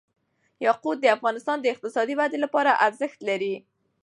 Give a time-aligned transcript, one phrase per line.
[0.65, 3.55] یاقوت د افغانستان د اقتصادي ودې لپاره ارزښت لري.